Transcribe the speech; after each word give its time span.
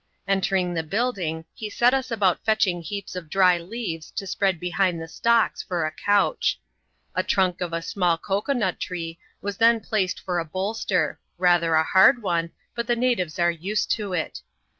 Entering 0.27 0.73
tl^ 0.73 0.89
building, 0.89 1.45
he 1.53 1.69
set 1.69 1.93
us 1.93 2.09
about 2.09 2.43
fetching 2.43 2.81
heaps 2.81 3.15
of 3.15 3.29
dry 3.29 3.59
leaves 3.59 4.09
to 4.09 4.25
spread 4.25 4.59
behind 4.59 4.99
the 4.99 5.07
stocks 5.07 5.61
for 5.61 5.85
a 5.85 5.91
couch. 5.91 6.59
A 7.13 7.21
trunk 7.21 7.61
of 7.61 7.71
a 7.71 7.83
small 7.83 8.17
cocoa 8.17 8.53
nut 8.53 8.79
tree 8.79 9.19
was 9.43 9.57
then 9.57 9.79
placed 9.79 10.19
for 10.19 10.39
a 10.39 10.43
bolster— 10.43 11.19
rather 11.37 11.75
a 11.75 11.83
hurd 11.83 12.23
one, 12.23 12.49
but 12.73 12.87
the 12.87 12.95
natives 12.95 13.37
are 13.37 13.51
used 13.51 13.91
to 13.91 14.11
it. 14.13 14.41